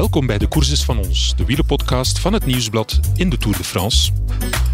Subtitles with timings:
[0.00, 3.64] Welkom bij de Courses van ons, de wielenpodcast van het Nieuwsblad in de Tour de
[3.64, 4.12] France.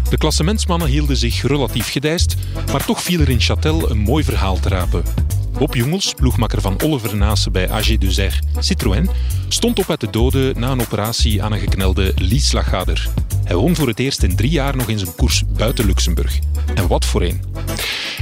[0.09, 2.35] De klassementsmannen hielden zich relatief gedijst,
[2.71, 5.03] maar toch viel er in Châtel een mooi verhaal te rapen.
[5.51, 9.09] Bob Jungels, ploegmakker van Oliver Nase bij AG2R Citroën,
[9.47, 13.09] stond op uit de doden na een operatie aan een geknelde liesslagader.
[13.43, 16.39] Hij won voor het eerst in drie jaar nog in zijn koers buiten Luxemburg.
[16.75, 17.43] En wat voor een.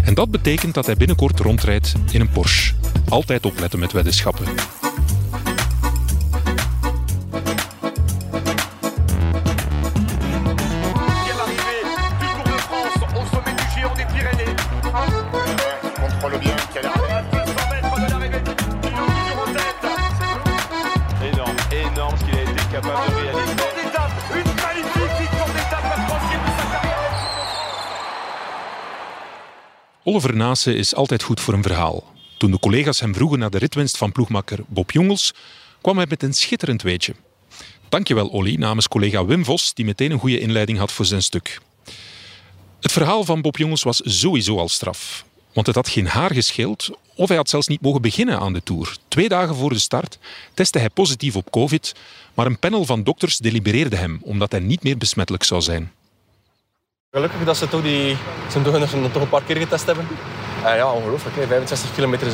[0.03, 2.73] En dat betekent dat hij binnenkort rondrijdt in een Porsche.
[3.09, 4.45] Altijd opletten met weddenschappen.
[30.15, 32.03] Oliver Nase is altijd goed voor een verhaal.
[32.37, 35.33] Toen de collega's hem vroegen naar de ritwinst van ploegmakker Bob Jongels,
[35.81, 37.15] kwam hij met een schitterend weetje.
[37.89, 41.61] Dankjewel Olly, namens collega Wim Vos, die meteen een goede inleiding had voor zijn stuk.
[42.81, 45.25] Het verhaal van Bob Jongels was sowieso al straf.
[45.53, 48.63] Want het had geen haar gescheeld of hij had zelfs niet mogen beginnen aan de
[48.63, 48.97] Tour.
[49.07, 50.17] Twee dagen voor de start
[50.53, 51.95] testte hij positief op covid,
[52.33, 55.91] maar een panel van dokters delibereerde hem omdat hij niet meer besmettelijk zou zijn.
[57.15, 58.17] Gelukkig dat ze toch, die,
[58.51, 60.07] ze toch, een paar keer getest hebben.
[60.63, 61.35] Uh, ja, ongelooflijk.
[61.35, 61.47] Hè.
[61.47, 62.33] 65 kilometer is,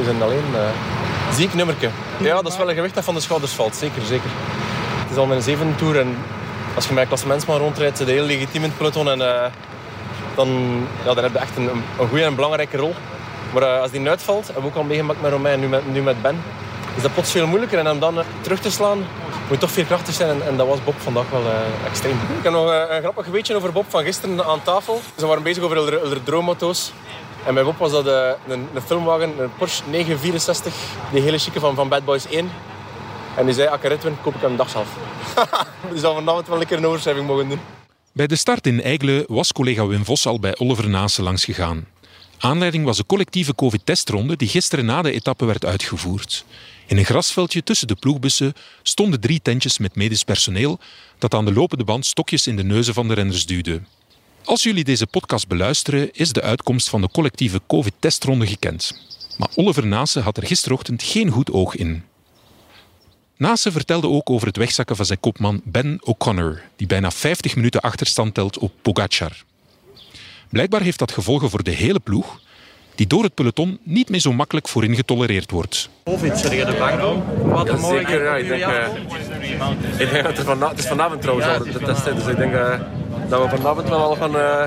[0.00, 1.88] is een alleen uh, ziek nummerke.
[2.18, 3.76] Ja, dat is wel een gewicht dat van de schouders valt.
[3.76, 4.30] Zeker, zeker.
[5.02, 6.16] Het is al mijn zevende tour en
[6.74, 9.10] als je met klassementsman rondrijdt, zit heel legitiem in het peloton.
[9.10, 9.18] En,
[10.34, 10.48] dan,
[11.04, 12.94] ja, dan heb je echt een, een goede en belangrijke rol.
[13.52, 16.02] Maar uh, als die uitvalt, hebben we ook al meegemaakt met Romein, nu met, nu
[16.02, 16.42] met Ben,
[16.96, 17.78] is dat plots veel moeilijker.
[17.78, 19.04] En om dan terug te slaan,
[19.52, 20.28] moet toch veel krachtig zijn.
[20.30, 22.16] En, en, dat was Bob vandaag wel uh, extreem.
[22.38, 25.00] Ik heb nog uh, een grappig weetje over Bob van gisteren aan tafel.
[25.18, 25.76] Ze waren bezig over
[26.10, 26.92] de droomauto's.
[27.46, 30.74] En bij Bob was dat uh, een, een, filmwagen, een Porsche 964.
[31.12, 32.50] Die hele chique van, van Bad Boys 1.
[33.36, 34.88] En die zei, als ik rit win, koop ik hem een dag zelf.
[35.90, 37.60] dus dat vanavond wel een keer een overschrijving mogen doen.
[38.12, 41.86] Bij de start in Eigle was collega Wim Vos al bij Oliver Nase langs gegaan.
[42.38, 46.44] Aanleiding was de collectieve covid-testronde die gisteren na de etappe werd uitgevoerd.
[46.86, 50.78] In een grasveldje tussen de ploegbussen stonden drie tentjes met medisch personeel
[51.18, 53.80] dat aan de lopende band stokjes in de neuzen van de renners duwde.
[54.44, 58.92] Als jullie deze podcast beluisteren, is de uitkomst van de collectieve covid-testronde gekend.
[59.38, 62.04] Maar Oliver Nase had er gisterochtend geen goed oog in.
[63.36, 67.80] Nase vertelde ook over het wegzakken van zijn kopman Ben O'Connor, die bijna 50 minuten
[67.80, 69.44] achterstand telt op Pogacar.
[70.48, 72.40] Blijkbaar heeft dat gevolgen voor de hele ploeg,
[72.94, 75.88] die door het peloton niet meer zo makkelijk voorin getolereerd wordt.
[76.04, 78.36] Covid, zeg je de bang Wat ja, zeker, ja.
[78.36, 82.04] Ik denk, uh, ik denk dat het, van, het is vanavond trouwens al de test,
[82.04, 82.80] dus ik denk uh,
[83.28, 84.36] dat we vanavond wel al gaan...
[84.36, 84.64] Uh,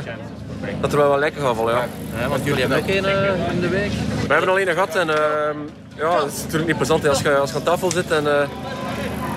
[0.82, 1.88] dat er wel wat lekker gaan vallen, ja.
[2.20, 3.06] ja want jullie hebben ook één
[3.52, 3.92] in de week?
[4.28, 5.58] We hebben al één gehad en ehm,
[5.96, 8.26] ja, het is natuurlijk niet plezant als je, als je aan tafel zit en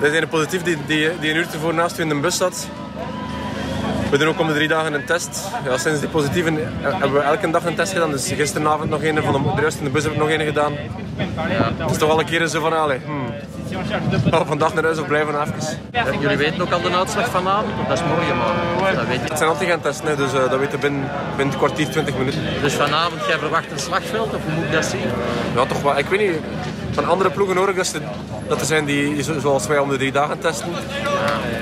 [0.01, 2.37] er is een positief die, die, die een uur ervoor naast je in de bus
[2.37, 2.67] zat.
[4.09, 5.47] We doen ook om de drie dagen een test.
[5.65, 8.11] Ja, sinds die positieve hebben we elke dag een test gedaan.
[8.11, 10.45] Dus gisteravond nog een, van de, de rest in de bus heb ik nog een
[10.45, 10.73] gedaan.
[10.73, 11.71] Ja.
[11.77, 13.33] Het is toch al een keer zo van, allee, hmm.
[14.31, 15.53] Oh, vandaag naar huis of blijven even.
[15.91, 17.71] Ja, jullie weten ook al de uitslag vanavond?
[17.87, 19.29] Dat is morgen, maar dat weet je.
[19.29, 22.39] Het zijn antigen-testen, dus uh, dat weten binnen, binnen een kwartier, 20 minuten.
[22.61, 25.01] Dus vanavond, jij verwacht een slagveld, of hoe moet ik dat zien?
[25.55, 25.97] Ja, toch wel.
[25.97, 26.39] Ik weet niet,
[27.01, 27.99] van andere ploegen hoor ik dat, ze,
[28.47, 30.67] dat er zijn die, zoals wij, om de drie dagen testen.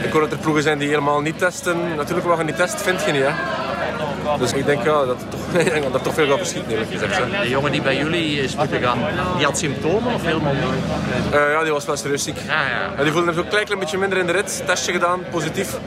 [0.03, 1.95] Ik hoor dat er ploegen zijn die helemaal niet testen.
[1.95, 3.31] Natuurlijk, wat je niet test, vind je niet, hè.
[4.39, 5.53] Dus ik denk ja, dat, er toch,
[5.93, 7.17] er toch veel gaat verschieten, eerlijk gezegd.
[7.17, 7.41] Hè.
[7.41, 8.99] De jongen die bij jullie is moeten gaan,
[9.37, 11.33] die had symptomen of helemaal niet?
[11.33, 12.37] Uh, ja, die was wel serieus ziek.
[12.37, 12.45] Ah,
[12.97, 13.03] ja.
[13.03, 14.63] die voelde hem een klein beetje minder in de rit.
[14.65, 15.77] Testje gedaan, positief.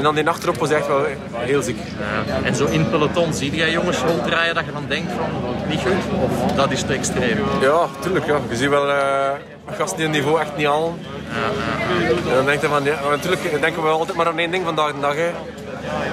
[0.00, 1.78] En dan die nacht erop was echt wel heel ziek.
[2.26, 2.38] Ja.
[2.42, 5.28] En zo in peloton, zie jij jongens ronddraaien dat je dan denkt van
[5.68, 6.20] niet goed?
[6.22, 7.38] Of dat is te extreem?
[7.60, 8.26] Ja, tuurlijk.
[8.26, 8.38] Ja.
[8.48, 9.30] Je ziet wel uh,
[9.70, 10.98] gasten die een niveau echt niet halen.
[11.28, 14.64] Ja, en dan denk je van, ja, natuurlijk denken we altijd maar aan één ding
[14.64, 15.14] vandaag de dag.
[15.14, 15.30] Hè.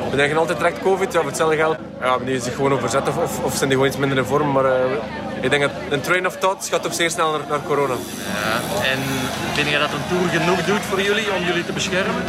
[0.10, 1.78] We denken altijd direct COVID, ja, voor hetzelfde geld.
[2.02, 4.52] Ja, die zich gewoon overzetten of, of, of zijn die gewoon iets minder in vorm.
[4.52, 4.72] Maar uh,
[5.42, 7.94] ik denk dat een train of thought gaat toch zeer snel naar, naar corona.
[7.94, 9.00] Ja, en
[9.54, 12.24] vind je dat een tour genoeg doet voor jullie om jullie te beschermen?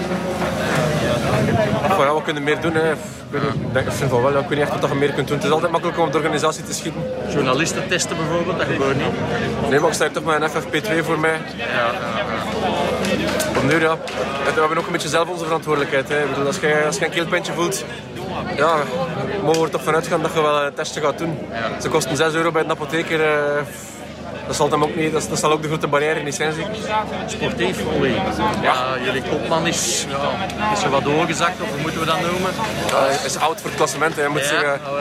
[1.99, 2.75] Ja, we kunnen meer doen.
[2.75, 2.93] Hè.
[2.93, 5.37] Ik, vind wel, wel, ik weet niet echt wat je meer kunt doen.
[5.37, 7.03] Het is altijd makkelijk om op de organisatie te schieten.
[7.29, 9.71] Journalisten testen bijvoorbeeld, dat gebeurt niet.
[9.71, 11.41] Nee, maar ik sta toch met een FFP2 voor mij.
[11.57, 11.93] Ja, ja,
[13.55, 13.63] ja.
[13.63, 13.97] nu, ja.
[14.55, 16.09] We hebben ook een beetje zelf onze verantwoordelijkheid.
[16.09, 16.23] Hè.
[16.23, 17.85] Ik bedoel, als, je, als je een voelt,
[18.57, 18.77] ja,
[19.43, 21.39] mogen we er toch vanuit gaan dat je wel een testje gaat doen.
[21.81, 23.21] Ze kosten 6 euro bij de apotheker.
[23.21, 23.61] Uh,
[24.49, 26.77] dat zal, hem ook niet, dat, dat zal ook de grote barrière niet zijn, zeker.
[27.27, 27.83] Sportief.
[28.63, 28.99] Ja.
[29.05, 30.07] jullie kopman is,
[30.59, 32.51] ja, is er wat doorgezakt, of hoe moeten we dat noemen?
[32.89, 34.17] Ja, hij is oud voor het klassement.
[34.17, 34.99] Hij moet, zich, uh, oh,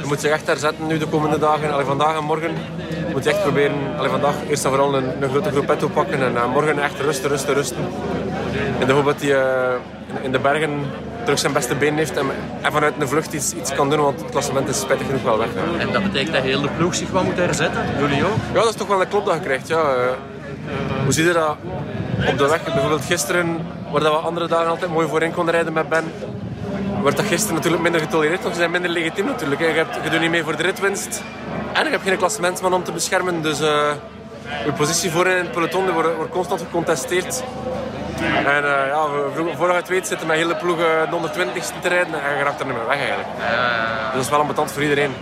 [0.00, 1.72] ja, moet zich echt herzetten nu de komende dagen.
[1.72, 2.56] Allee, vandaag en morgen
[3.12, 6.22] moet je echt proberen, allee, vandaag eerst en vooral een, een grote groep te pakken
[6.22, 7.88] en uh, morgen echt rusten, rusten, rusten.
[8.86, 10.90] Dat hij uh, in de bergen
[11.28, 12.26] terug zijn beste been heeft en,
[12.60, 15.38] en vanuit een vlucht iets, iets kan doen, want het klassement is spijtig genoeg wel
[15.38, 15.48] weg.
[15.78, 18.36] En dat betekent dat heel de ploeg zich wel moet herzetten, jullie ook?
[18.52, 19.68] Ja, dat is toch wel een klop dat je krijgt.
[19.68, 19.96] Ja.
[19.96, 20.00] Uh,
[21.04, 21.56] hoe zie je dat
[22.28, 22.64] op de weg?
[22.64, 26.04] Bijvoorbeeld gisteren, waar dat we andere dagen altijd mooi voorin konden rijden met Ben,
[27.00, 29.60] wordt dat gisteren natuurlijk minder getolereerd, want ze zijn minder legitiem natuurlijk.
[29.60, 31.22] Je, hebt, je doet niet mee voor de ritwinst
[31.72, 33.90] en je hebt geen klassementsman om te beschermen, dus uh,
[34.64, 37.42] je positie voorin in het peloton wordt, wordt constant gecontesteerd.
[38.24, 39.06] En uh, ja,
[39.56, 42.66] voordat het weet zitten met hele ploegen de 120ste te rijden en je raakt er
[42.66, 43.28] niet meer weg eigenlijk.
[43.38, 44.04] Ja.
[44.04, 45.12] Dus dat is wel een betant voor iedereen.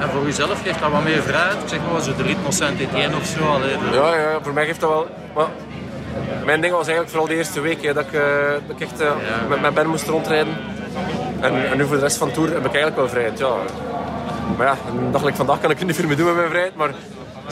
[0.00, 1.62] En voor jezelf geeft dat wat meer vrijheid?
[1.62, 3.52] Ik zeg maar zo de ritme Saint-Étienne of zo.
[3.52, 5.06] Allee, ja, ja, voor mij geeft dat wel...
[5.34, 5.46] Maar
[6.44, 8.12] mijn ding was eigenlijk vooral de eerste week hè, dat, ik,
[8.66, 9.02] dat ik echt
[9.48, 10.54] met, met Ben moest rondrijden.
[11.40, 13.38] En, en, nu voor de rest van de Tour heb ik eigenlijk wel vrijheid.
[13.38, 13.54] Ja.
[14.56, 16.48] Maar ja, een dag like vandaag kan ik er niet veel meer doen met mijn
[16.48, 16.76] vrijheid.
[16.76, 16.90] Maar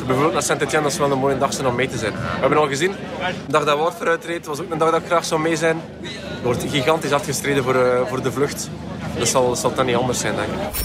[0.04, 2.12] bijvoorbeeld naar Saint-Etienne, dat is wel een mooie dag om mee te zijn.
[2.12, 2.90] We hebben al gezien,
[3.46, 5.56] de dag dat Wout vooruit reed, was ook een dag dat ik graag zou mee
[5.56, 5.80] zijn.
[6.02, 8.70] Er wordt gigantisch afgestreden voor, uh, voor de vlucht.
[9.18, 10.84] Dat zal, zal dan niet anders zijn, denk ik.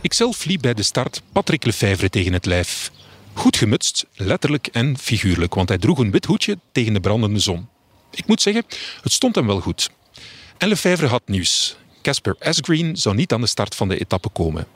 [0.00, 2.90] Ikzelf liep bij de start Patrick Lefevre tegen het lijf.
[3.32, 7.68] Goed gemutst, letterlijk en figuurlijk, want hij droeg een wit hoedje tegen de brandende zon.
[8.10, 8.64] Ik moet zeggen,
[9.02, 9.90] het stond hem wel goed.
[10.58, 11.76] En Lefevre had nieuws.
[12.02, 14.66] Casper Asgreen zou niet aan de start van de etappe komen.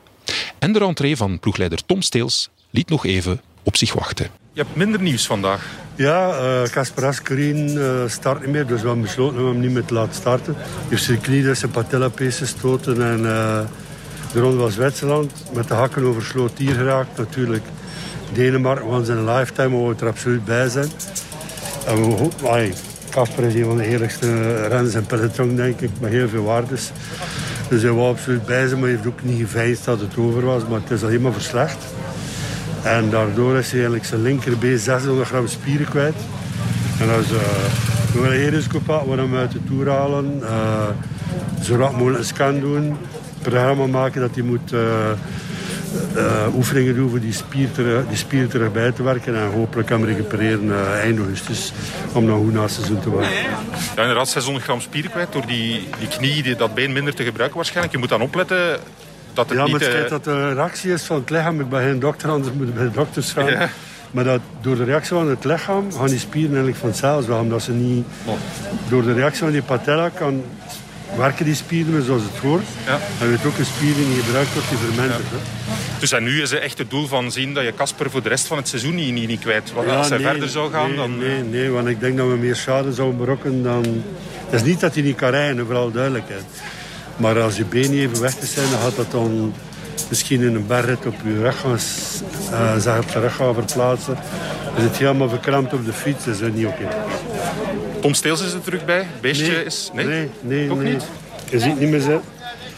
[0.59, 4.27] En de rentree van ploegleider Tom Steels liet nog even op zich wachten.
[4.53, 5.67] Je hebt minder nieuws vandaag.
[5.95, 6.37] Ja,
[6.71, 9.85] Casper uh, Asgreen uh, start niet meer, dus we hebben besloten om hem niet meer
[9.85, 10.55] te laten starten.
[10.55, 13.61] Hij heeft zijn knie dus zijn patellapees gestoten en uh,
[14.33, 17.65] de ronde van Zwitserland met de hakken over Sloot hier geraakt natuurlijk.
[18.33, 20.89] Denemarken was in een lifetime, we er absoluut bij zijn.
[21.87, 22.73] En we hopen,
[23.11, 26.91] Casper is een van de eerlijkste renners in peloton, denk ik, met heel veel waardes.
[27.69, 30.45] Dus hij wou absoluut bij zijn, maar hij heeft ook niet geveinsd dat het over
[30.45, 30.63] was.
[30.69, 31.85] Maar het is alleen maar verslecht.
[32.87, 36.15] En daardoor is hij eigenlijk zijn linkerbeen 600 gram spieren kwijt.
[37.01, 37.39] En als uh,
[38.13, 40.39] we willen geen risico pakken, we uit de toer halen.
[40.43, 40.89] Uh,
[41.63, 42.97] zo rap mogelijk een scan doen.
[43.43, 44.81] Programma maken dat hij moet uh,
[46.17, 49.37] uh, oefeningen doen voor die spier, terug, die spier terug bij te werken.
[49.37, 51.73] En hopelijk kan recupereren uh, eind augustus
[52.13, 53.31] om dan goed na het seizoen te worden.
[53.97, 57.25] Ja, inderdaad, 600 gram spier kwijt door die, die knie, die, dat been minder te
[57.25, 57.95] gebruiken waarschijnlijk.
[57.95, 58.79] Je moet dan opletten
[59.37, 59.73] dat het ja, niet...
[59.73, 59.95] maar het uh...
[59.95, 61.61] schijnt dat de reactie is van het lichaam.
[61.61, 63.51] Ik ben geen dokter, anders moet ik bij de dokters gaan.
[63.51, 63.69] Ja.
[64.11, 67.39] Maar dat door de reactie van het lichaam gaan die spieren eigenlijk vanzelf weg.
[67.39, 68.07] Omdat ze niet...
[68.25, 68.35] Oh.
[68.89, 70.43] Door de reactie van die patella kan
[71.17, 72.65] werken die spieren zoals het hoort.
[72.87, 72.99] Ja.
[73.21, 75.23] En weet ook een spier die niet gebruikt wordt, die vermindert.
[75.23, 75.73] Ja.
[75.99, 78.29] Dus en nu is het echt het doel van zien dat je Casper voor de
[78.29, 79.73] rest van het seizoen niet, niet, niet kwijt.
[79.73, 81.19] Want ja, als hij nee, verder zou gaan, nee, dan...
[81.19, 84.03] Nee, nee, want ik denk dat we meer schade zouden berokken dan...
[84.45, 86.45] Het is niet dat hij niet kan rijden, vooral duidelijkheid.
[87.17, 89.55] Maar als je benen even weg te zijn, dan gaat dat dan
[90.09, 91.79] misschien in een bergrit op je rug gaan,
[92.51, 94.19] uh, zeg op de rug gaan verplaatsen.
[94.75, 96.83] Dan zit je helemaal verkrampt op de fiets, dat is niet oké.
[96.83, 96.97] Okay.
[98.01, 99.07] Tom Steels is er terug bij.
[99.21, 99.91] Beestje nee, is...
[99.95, 100.69] Nee, nee, nee.
[100.69, 100.93] Nee.
[100.93, 101.05] niet?
[101.51, 102.23] Je ziet niet meer zitten.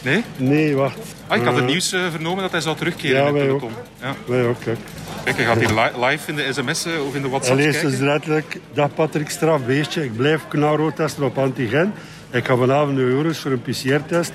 [0.01, 0.23] Nee?
[0.37, 0.97] Nee, wacht.
[1.27, 3.49] Ah, ik had het nieuws uh, vernomen dat hij zou terugkeren ja, wij.
[3.49, 3.69] Ook.
[4.01, 4.15] Ja.
[4.25, 4.77] Wij ook, kijk.
[5.23, 7.89] Kijk, hij gaat hier li live in de sms'en of in de WhatsApp kijken.
[7.89, 10.03] dus letterlijk, dag Patrick Straf, beestje.
[10.03, 11.93] Ik blijf knalrood testen op antigen.
[12.31, 14.31] Ik ga vanavond de euro's voor een PCR-test.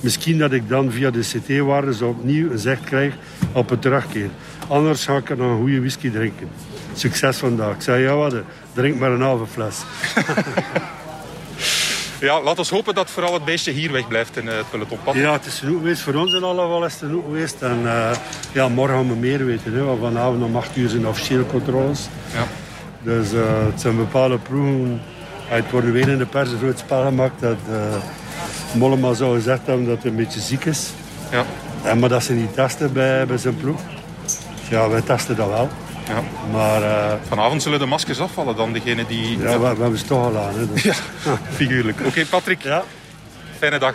[0.00, 3.14] Misschien dat ik dan via de CT-waarde zo opnieuw een zicht krijg
[3.52, 4.30] op het terugkeer.
[4.68, 6.48] Anders ga ik er een goede whisky drinken.
[6.94, 7.74] Succes vandaag.
[7.74, 8.34] Ik zei, ja wat,
[8.72, 9.76] drink maar een halve fles.
[12.22, 15.14] Ja, laat ons hopen dat vooral het beestje hier wegblijft in het pelotonpad.
[15.14, 16.02] Ja, het is genoeg geweest.
[16.02, 17.62] Voor ons in alle geval is het genoeg geweest.
[17.62, 18.10] En uh,
[18.52, 19.74] ja, morgen gaan we meer weten.
[19.74, 22.08] Hè, want vanavond om 8 uur zijn officiële controles.
[22.32, 22.46] Ja.
[23.02, 25.00] Dus uh, het zijn bepaalde proeven.
[25.56, 27.76] Het wordt weer in de pers een groot spel gemaakt dat uh,
[28.74, 30.90] Mollema zou gezegd hebben dat hij een beetje ziek is.
[31.30, 31.44] Ja.
[31.82, 33.80] En, maar dat ze niet testen bij, bij zijn ploeg.
[34.68, 35.68] Ja, wij testen dat wel.
[36.08, 36.22] Ja.
[36.52, 39.38] Maar, uh, Vanavond zullen de maskers afvallen dan, degene die...
[39.38, 40.54] Ja, we, we hebben ze toch al aan.
[40.54, 40.82] Hè, dus.
[40.82, 40.94] ja,
[41.50, 41.98] figuurlijk.
[41.98, 42.62] Oké, okay, Patrick.
[42.62, 42.82] Ja.
[43.58, 43.94] Fijne dag.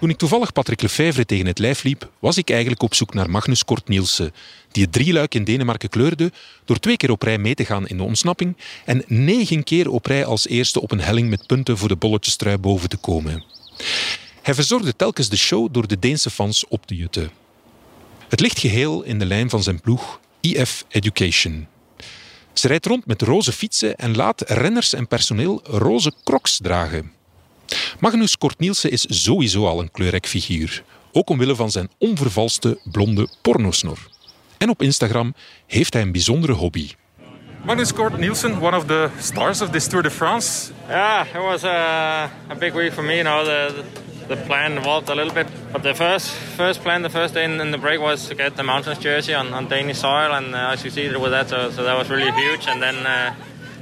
[0.00, 3.30] Toen ik toevallig Patrick Lefevre tegen het lijf liep, was ik eigenlijk op zoek naar
[3.30, 4.32] Magnus Kort Nielsen,
[4.72, 6.32] die het drieluik in Denemarken kleurde
[6.64, 10.06] door twee keer op rij mee te gaan in de ontsnapping en negen keer op
[10.06, 13.44] rij als eerste op een helling met punten voor de bolletjestrui boven te komen.
[14.42, 17.30] Hij verzorgde telkens de show door de Deense fans op te jutten.
[18.28, 21.66] Het ligt geheel in de lijn van zijn ploeg IF Education.
[22.52, 27.18] Ze rijdt rond met roze fietsen en laat renners en personeel roze crocs dragen.
[28.00, 30.82] Magnus Kort Nielsen is sowieso al een kleurrijk figuur.
[31.12, 33.98] Ook omwille van zijn onvervalste blonde pornosnor.
[34.58, 35.34] En op Instagram
[35.66, 36.90] heeft hij een bijzondere hobby.
[37.64, 40.72] Magnus Kort Nielsen, one of the stars of this Tour de France.
[40.88, 43.14] Yeah, it was a, a big week for me.
[43.14, 43.84] You know, the,
[44.28, 45.46] the plan evolved a little bit.
[45.72, 48.56] But the first first plan, the first day in, in the break was to get
[48.56, 51.48] the Mountains jersey on, on Danish soil, and uh, I succeeded with that.
[51.48, 52.66] So, so that was really huge.
[52.66, 53.34] And then uh,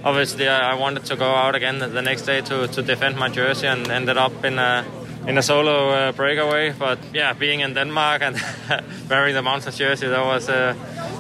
[0.05, 3.67] obviously I wanted to go out again the, next day to, to defend my jersey,
[3.67, 4.85] and ended up in a
[5.27, 6.73] in a solo uh, breakaway.
[6.73, 8.37] But yeah, being in Denmark and
[9.11, 10.75] wearing the Mountains jersey, that was a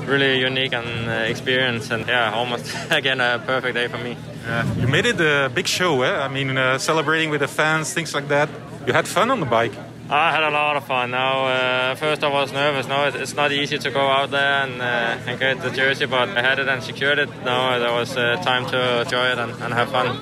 [0.06, 4.16] really unique and uh, experience, and yeah, almost again a perfect day for me.
[4.46, 4.74] Yeah.
[4.76, 6.24] You made it a big show, eh?
[6.24, 8.48] I mean, uh, celebrating with the fans, things like that.
[8.86, 9.74] You had fun on the bike.
[10.10, 11.10] I had a lot of fun.
[11.10, 12.88] Now, uh, first I was nervous.
[12.88, 16.30] No, it's not easy to go out there and, uh, and get the jersey, but
[16.30, 17.28] I had it and secured it.
[17.44, 20.16] Now there was uh, time to enjoy it and, and, have fun.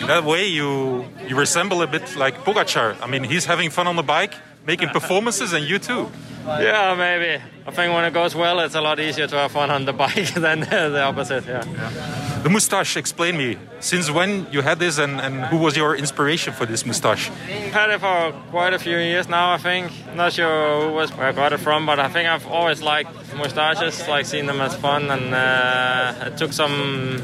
[0.00, 2.96] In that way, you you resemble a bit like Pogacar.
[3.02, 4.34] I mean, he's having fun on the bike,
[4.66, 6.10] making performances, and you too.
[6.46, 7.42] Yeah, maybe.
[7.66, 9.92] I think when it goes well, it's a lot easier to have fun on the
[10.04, 11.44] bike than the opposite.
[11.44, 11.64] Yeah.
[11.64, 12.40] yeah.
[12.42, 12.96] The moustache.
[12.96, 13.58] Explain me.
[13.80, 17.30] Since when you had this, and, and who was your inspiration for this moustache?
[17.30, 19.52] I've had it for quite a few years now.
[19.52, 19.90] I think.
[20.14, 23.10] Not sure who was where I got it from, but I think I've always liked
[23.34, 24.06] moustaches.
[24.06, 27.20] Like seeing them as fun, and uh, it took some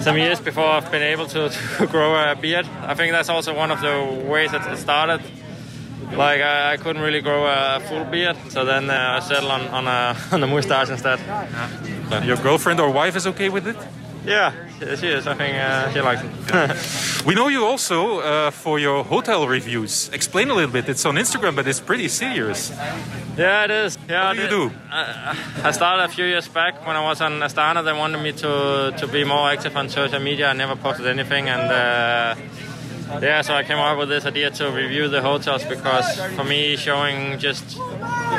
[0.00, 2.66] some years before I've been able to, to grow a beard.
[2.80, 5.20] I think that's also one of the ways that it started
[6.16, 9.62] like I, I, couldn't really grow a full beard, so then uh, I settled on,
[9.68, 11.18] on, a, on a mustache instead.
[11.20, 12.24] Yeah.
[12.24, 13.76] Your girlfriend or wife is okay with it?
[14.24, 15.26] Yeah, she is.
[15.26, 17.26] I think uh, she likes it.
[17.26, 20.10] we know you also uh, for your hotel reviews.
[20.12, 20.88] Explain a little bit.
[20.88, 22.70] It's on Instagram, but it's pretty serious.
[23.36, 23.98] Yeah, it is.
[24.08, 24.70] Yeah, what do you do?
[24.90, 27.84] I, I started a few years back when I was on Astana.
[27.84, 30.50] They wanted me to to be more active on social media.
[30.50, 32.36] I never posted anything, and uh,
[33.20, 36.76] yeah, so I came up with this idea to review the hotels because for me,
[36.76, 37.78] showing just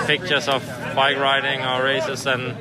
[0.06, 0.66] pictures of
[0.96, 2.56] bike riding or races and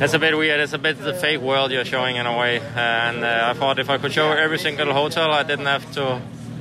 [0.00, 0.58] it's a bit weird.
[0.58, 2.60] It's a bit the fake world you're showing in a way.
[2.74, 6.20] And uh, I thought if I could show every single hotel, I didn't have to,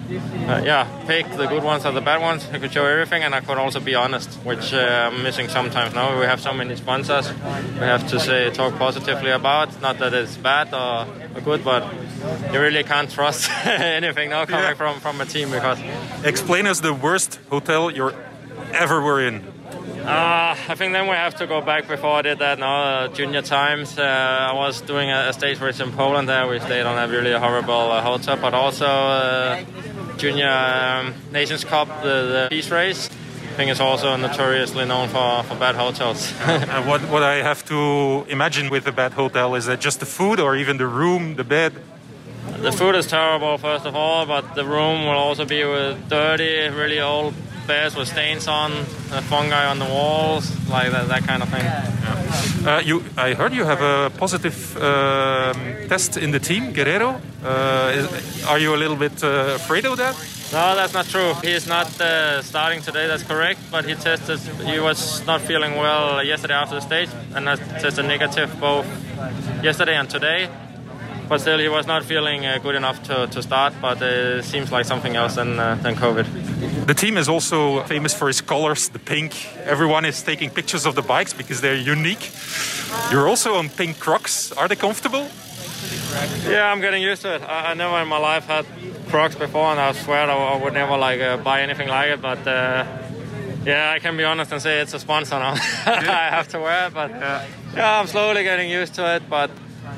[0.10, 2.48] uh, yeah, pick the good ones or the bad ones.
[2.52, 5.94] I could show everything, and I could also be honest, which uh, I'm missing sometimes
[5.94, 6.20] now.
[6.20, 7.32] We have so many sponsors.
[7.32, 9.82] We have to say talk positively about.
[9.82, 11.84] Not that it's bad or, or good, but
[12.52, 14.74] you really can't trust anything now coming yeah.
[14.74, 15.80] from from a team because.
[16.24, 18.14] Explain us the worst hotel you're
[18.74, 19.44] ever were in.
[20.04, 23.08] Uh, I think then we have to go back before I did that now, uh,
[23.08, 23.98] junior times.
[23.98, 26.46] Uh, I was doing a, a, stage race in Poland there.
[26.46, 29.64] We stayed on a really horrible uh, hotel, but also uh,
[30.18, 33.10] junior um, Nations Cup, the, the peace race.
[33.54, 36.34] I think it's also notoriously known for, for bad hotels.
[36.42, 40.08] and what, what I have to imagine with a bad hotel is that just the
[40.08, 41.74] food or even the room, the bed?
[42.58, 46.68] The food is terrible, first of all, but the room will also be with dirty,
[46.70, 47.36] really old
[47.68, 48.72] beds with stains on,
[49.30, 51.64] fungi on the walls, like that, that kind of thing.
[51.64, 51.94] Yeah.
[52.66, 57.20] Uh, you, I heard you have a positive um, test in the team, Guerrero.
[57.44, 60.16] Uh, is, are you a little bit uh, afraid of that?
[60.52, 61.34] No, that's not true.
[61.42, 65.76] He is not uh, starting today, that's correct, but he tested, he was not feeling
[65.76, 68.86] well yesterday after the stage, and I tested negative both
[69.64, 70.50] yesterday and today
[71.30, 73.74] but still he was not feeling uh, good enough to, to start.
[73.82, 76.26] But uh, it seems like something else than uh, than COVID.
[76.86, 79.48] The team is also famous for its colors, the pink.
[79.60, 82.30] Everyone is taking pictures of the bikes because they're unique.
[83.10, 84.52] You're also on pink Crocs.
[84.52, 85.26] Are they comfortable?
[86.46, 87.42] Yeah, I'm getting used to it.
[87.42, 88.66] I, I never in my life had
[89.08, 92.22] Crocs before, and I swear I, would never like uh, buy anything like it.
[92.22, 92.86] But uh,
[93.66, 95.54] yeah, I can be honest and say it's a sponsor now.
[95.86, 97.46] I have to wear it, but yeah.
[97.76, 99.24] yeah, I'm slowly getting used to it.
[99.30, 99.52] But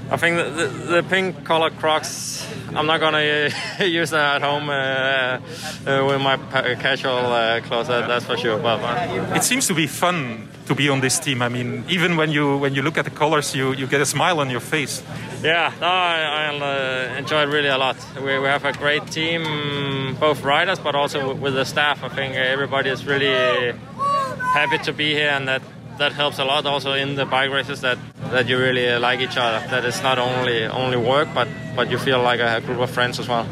[0.10, 2.46] I think the, the, the pink color Crocs,
[2.76, 6.38] I'm not gonna use that at home uh, uh, with my
[6.76, 7.88] casual uh, clothes.
[7.88, 8.60] That, that's for sure.
[8.60, 8.80] But,
[9.36, 11.42] it seems to be fun to be on this team.
[11.42, 14.06] I mean, even when you when you look at the colors, you, you get a
[14.06, 15.02] smile on your face.
[15.42, 17.98] Yeah, no, I, I uh, enjoy it really a lot.
[18.16, 22.04] We, we have a great team, both riders, but also with the staff.
[22.04, 23.74] I think everybody is really
[24.54, 25.64] happy to be here, and that
[25.98, 27.98] that helps a lot also in the bike races that,
[28.32, 29.70] that you really like each other.
[29.70, 33.20] That it's not only only work, but, but you feel like a group of friends
[33.20, 33.46] as well.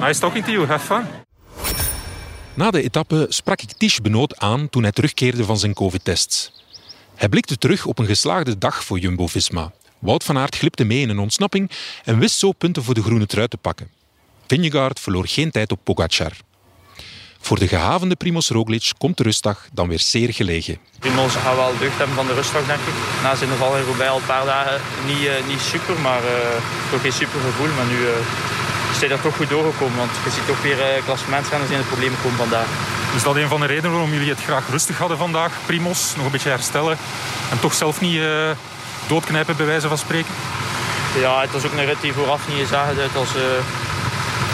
[0.00, 0.66] Nice talking to you.
[0.66, 1.04] Have fun.
[2.54, 6.52] Na de etappe sprak ik Tish Benoot aan toen hij terugkeerde van zijn covid-tests.
[7.14, 9.72] Hij blikte terug op een geslaagde dag voor Jumbo-Visma.
[9.98, 11.70] Wout van Aert glipte mee in een ontsnapping
[12.04, 13.90] en wist zo punten voor de groene trui te pakken.
[14.46, 16.32] Vingegaard verloor geen tijd op Pogacar.
[17.40, 20.78] Voor de gehavende Primoz Roglic komt de rustdag dan weer zeer gelegen.
[20.98, 22.94] Primoz gaat wel deugd hebben van de rustdag, denk ik.
[23.22, 26.30] Na zijn val in Roubaix al een paar dagen niet, uh, niet super, maar uh,
[26.90, 27.72] toch geen super gevoel.
[27.76, 31.04] Maar nu uh, is hij er toch goed doorgekomen, want je ziet toch weer uh,
[31.04, 32.68] klassementsrenners in de problemen komen vandaag.
[33.16, 36.12] Is dat een van de redenen waarom jullie het graag rustig hadden vandaag, Primos?
[36.16, 36.96] Nog een beetje herstellen
[37.50, 38.20] en toch zelf niet
[39.06, 40.32] doodknijpen, bij wijze van spreken?
[41.20, 43.28] Ja, het was ook een rit die vooraf niet is aangeduid als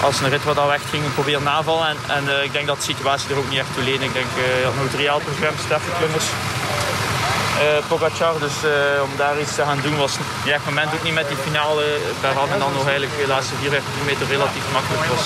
[0.02, 1.88] als een rit wat al weg ging, proberen navallen.
[1.88, 4.02] En, en uh, ik denk dat de situatie er ook niet echt toe leent.
[4.02, 8.38] Ik denk, uh, nog drie Alpengem, Steffenklimmers uh, Pogacar.
[8.38, 8.56] Dus
[9.02, 11.84] om daar iets te gaan doen was ja, het moment ook niet met die finale
[12.34, 12.50] hand.
[12.50, 15.24] En dan nog eigenlijk de laatste 4 kilometer relatief makkelijk was.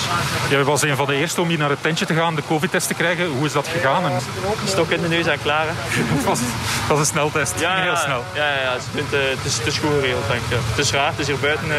[0.49, 2.87] Jij was een van de eerste om hier naar het tentje te gaan, de covid-test
[2.87, 3.27] te krijgen.
[3.27, 4.03] Hoe is dat gegaan?
[4.05, 4.19] En...
[4.65, 5.65] Stok in de neus en klaar.
[5.67, 6.39] Het was,
[6.87, 8.23] was, een sneltest, ja, heel snel.
[8.33, 8.71] Ja, ja, ja.
[8.71, 10.57] Het, is, het, is, het is goed geregeld denk ik.
[10.69, 11.71] Het is raar, het is hier buiten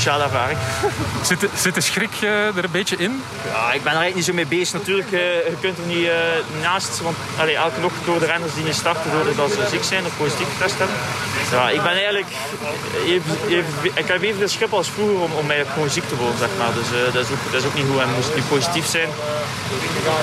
[0.00, 0.58] speciale ervaring.
[1.30, 3.22] Zit, zit de schrik uh, er een beetje in?
[3.52, 4.72] Ja, ik ben er eigenlijk niet zo mee bezig.
[4.72, 6.14] Natuurlijk, uh, je kunt er niet uh,
[6.62, 10.04] naast, want allee, elke nog door de renners die niet starten doordat ze ziek zijn
[10.04, 10.96] of positief getest hebben.
[11.50, 12.32] Ja, ik ben eigenlijk
[13.06, 16.16] even, even, ik heb even de schip als vroeger om, om mij gewoon ziek te
[16.16, 16.72] worden, zeg maar.
[16.74, 18.00] Dus dat, is ook, dat is ook niet goed.
[18.00, 19.08] En moest het nu positief zijn,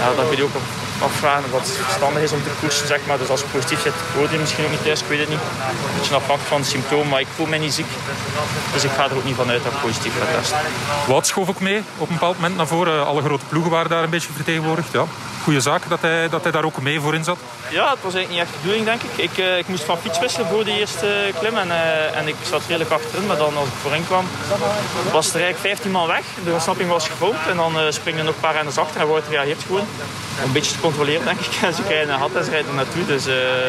[0.01, 0.55] ja, dan kun je ook
[0.99, 3.17] afvragen wat verstandig is om te koersen, zeg maar.
[3.17, 5.39] Dus als je positief zit, hoort je misschien ook niet thuis, ik weet het niet.
[5.39, 7.91] Een beetje afhankelijk van de symptomen, maar ik voel mij niet ziek.
[8.77, 10.57] Dus ik ga er ook niet vanuit dat ik positief ga testen.
[11.07, 13.05] Wout schoof ook mee op een bepaald moment naar voren.
[13.05, 14.91] Alle grote ploegen waren daar een beetje vertegenwoordigd.
[14.91, 15.05] Ja.
[15.43, 17.37] Goeie zaak dat hij, dat hij daar ook mee voor in zat.
[17.69, 19.31] Ja, het was eigenlijk niet echt de bedoeling, denk ik.
[19.31, 21.57] Ik, uh, ik moest van fiets wisselen voor de eerste klim.
[21.57, 23.25] En, uh, en ik zat redelijk achterin.
[23.25, 24.25] Maar dan als ik voorin kwam,
[25.11, 26.23] was er eigenlijk 15 man weg.
[26.43, 27.47] De ontsnapping was gefilmd.
[27.49, 29.01] En dan uh, springen er nog een paar renners achter.
[29.01, 29.87] En Wout reageert gewoon.
[30.43, 31.53] Een beetje te controleren, denk ik.
[31.61, 33.05] En ze krijgen een had en ze rijden er naartoe.
[33.05, 33.25] Dus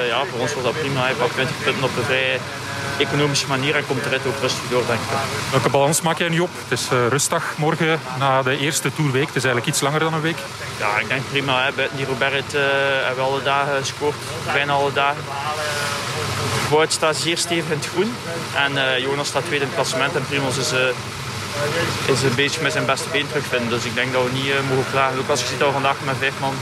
[0.08, 1.00] ja, voor ons was dat prima.
[1.00, 2.38] Hij pakt 20 punten op de vrije
[2.98, 5.06] economische manier en komt de rit ook rustig door, denk ik.
[5.50, 6.50] Welke balans maak jij nu op?
[6.68, 9.26] Het is uh, rustdag morgen na de eerste tourweek.
[9.26, 10.38] Het is eigenlijk iets langer dan een week.
[10.78, 11.64] Ja, ik denk prima.
[11.64, 11.72] Hè.
[11.72, 12.60] Buiten die Robert uh,
[13.06, 14.14] hebben we alle dagen gescoord.
[14.52, 15.22] Bijna alle dagen.
[16.70, 18.14] Wout staat zeer stevig in het groen.
[18.54, 20.14] En uh, Jonas staat tweede in het klassement.
[20.14, 20.72] En Primos is,
[22.06, 23.68] is een beetje met zijn beste been terugvinden.
[23.68, 25.18] Dus ik denk dat we niet mogen klagen.
[25.18, 26.54] Ook als je ziet dat we vandaag met vijf man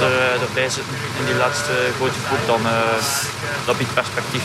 [0.00, 2.62] er, erbij zitten in die laatste grote groep, dan
[3.66, 4.42] dat biedt perspectief.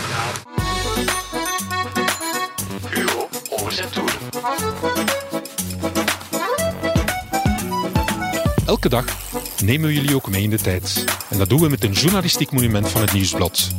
[8.85, 9.17] Elke dag
[9.63, 11.03] nemen we jullie ook mee in de tijd.
[11.29, 13.69] En dat doen we met een journalistiek monument van het Nieuwsblad.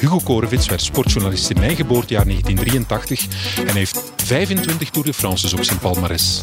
[0.00, 3.26] Hugo Korevits werd sportjournalist in mijn geboortejaar 1983
[3.66, 6.42] en heeft 25 Tour de France's op zijn palmares.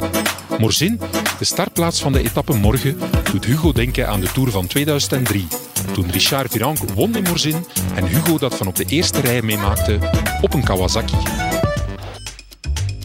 [0.59, 0.99] Morzin,
[1.39, 2.99] de startplaats van de etappe morgen,
[3.31, 5.47] doet Hugo denken aan de Tour van 2003.
[5.93, 9.99] Toen Richard Virenque won in Morzin en Hugo dat van op de eerste rij meemaakte
[10.41, 11.17] op een Kawasaki.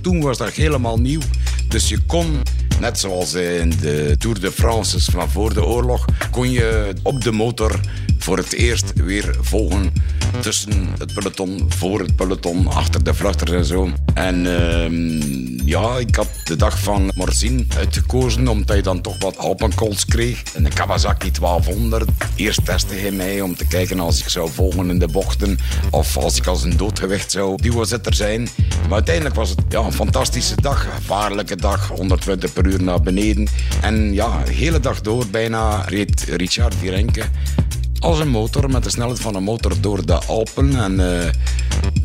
[0.03, 1.21] Toen was dat helemaal nieuw.
[1.69, 2.41] Dus je kon,
[2.81, 7.33] net zoals in de Tour de France van voor de oorlog, kon je op de
[7.33, 7.81] motor
[8.19, 9.93] voor het eerst weer volgen
[10.41, 13.91] tussen het peloton, voor het peloton, achter de vluchters en zo.
[14.15, 19.39] En uh, ja, ik had de dag van Morzin uitgekozen, omdat je dan toch wat
[19.39, 20.43] alpenkols kreeg.
[20.55, 22.11] En de Kawasaki 1200.
[22.37, 25.59] Eerst testte hij mij om te kijken als ik zou volgen in de bochten
[25.91, 28.49] of als ik als een doodgewicht zou duozitter zijn.
[28.83, 33.49] Maar uiteindelijk was het ja, een fantastische dag, gevaarlijke dag, 120 per uur naar beneden.
[33.81, 37.25] En ja, de hele dag door bijna reed Richard Virenke
[38.01, 40.77] als een motor met de snelheid van een motor door de Alpen.
[40.77, 41.31] En uh,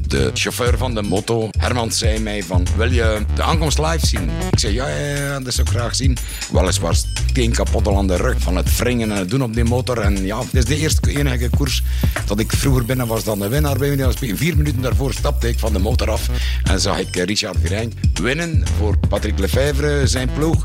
[0.07, 2.65] de chauffeur van de moto, Herman, zei mij van...
[2.75, 4.29] Wil je de aankomst live zien?
[4.51, 6.17] Ik zei, ja, ja, dat zou ik graag zien.
[6.51, 9.63] Weliswaar steen kapot al aan de rug van het wringen en het doen op die
[9.63, 9.97] motor.
[9.97, 11.83] En ja, het is de eerste enige koers
[12.25, 13.97] dat ik vroeger binnen was dan de winnaar bij.
[14.19, 16.29] Vier minuten daarvoor stapte ik van de motor af
[16.63, 20.63] en zag ik Richard Virijn winnen voor Patrick Lefevre, zijn ploeg.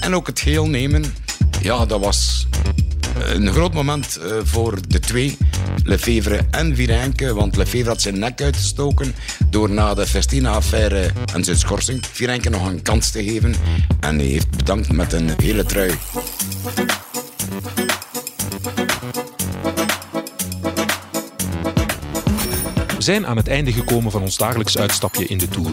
[0.00, 1.04] En ook het geel nemen.
[1.62, 2.46] Ja, dat was
[3.14, 5.36] een groot moment uh, voor de twee,
[5.84, 7.34] Lefevre en Virenke.
[7.34, 9.14] Want Lefevre had zijn nek uitgestoken
[9.50, 13.54] door na de Festina-affaire en zijn schorsing Virenke nog een kans te geven.
[14.00, 15.92] En hij heeft bedankt met een hele trui.
[22.96, 25.72] We zijn aan het einde gekomen van ons dagelijks uitstapje in de Tour.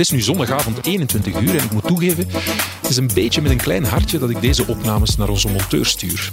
[0.00, 2.26] Het is nu zondagavond 21 uur en ik moet toegeven,
[2.80, 5.86] het is een beetje met een klein hartje dat ik deze opnames naar onze monteur
[5.86, 6.30] stuur.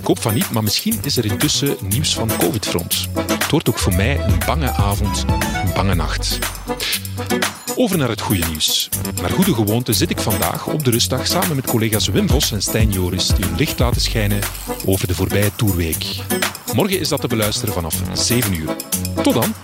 [0.00, 3.08] Ik hoop van niet, maar misschien is er intussen nieuws van COVID-front.
[3.28, 5.24] Het wordt ook voor mij een bange avond,
[5.64, 6.38] een bange nacht.
[7.76, 8.88] Over naar het goede nieuws.
[9.20, 12.62] Naar goede gewoonte zit ik vandaag op de rustdag samen met collega's Wim Vos en
[12.62, 14.40] Stijn Joris die hun licht laten schijnen
[14.84, 16.06] over de voorbije Tourweek.
[16.74, 18.76] Morgen is dat te beluisteren vanaf 7 uur.
[19.22, 19.54] Tot dan!